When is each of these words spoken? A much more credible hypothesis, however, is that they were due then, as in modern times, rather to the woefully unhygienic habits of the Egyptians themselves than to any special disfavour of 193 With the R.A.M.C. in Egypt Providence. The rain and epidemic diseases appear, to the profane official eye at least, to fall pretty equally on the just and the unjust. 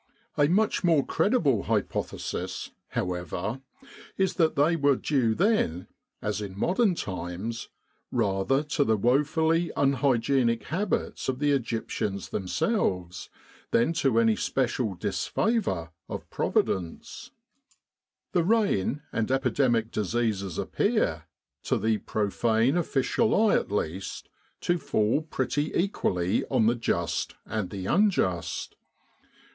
A 0.35 0.47
much 0.47 0.83
more 0.83 1.05
credible 1.05 1.61
hypothesis, 1.61 2.71
however, 2.87 3.61
is 4.17 4.33
that 4.33 4.55
they 4.55 4.75
were 4.75 4.95
due 4.95 5.35
then, 5.35 5.85
as 6.23 6.41
in 6.41 6.57
modern 6.57 6.95
times, 6.95 7.69
rather 8.11 8.63
to 8.63 8.83
the 8.83 8.97
woefully 8.97 9.71
unhygienic 9.77 10.63
habits 10.63 11.29
of 11.29 11.37
the 11.37 11.51
Egyptians 11.51 12.29
themselves 12.29 13.29
than 13.69 13.93
to 13.93 14.17
any 14.19 14.35
special 14.35 14.95
disfavour 14.95 15.91
of 16.09 16.25
193 16.35 16.39
With 16.43 16.65
the 16.71 16.73
R.A.M.C. 16.73 16.79
in 16.79 16.85
Egypt 16.97 17.15
Providence. 17.21 17.31
The 18.31 18.43
rain 18.83 19.01
and 19.11 19.29
epidemic 19.29 19.91
diseases 19.91 20.57
appear, 20.57 21.25
to 21.65 21.77
the 21.77 21.99
profane 21.99 22.75
official 22.75 23.39
eye 23.39 23.53
at 23.53 23.71
least, 23.71 24.29
to 24.61 24.79
fall 24.79 25.21
pretty 25.21 25.71
equally 25.77 26.43
on 26.47 26.65
the 26.65 26.73
just 26.73 27.35
and 27.45 27.69
the 27.69 27.85
unjust. 27.85 28.75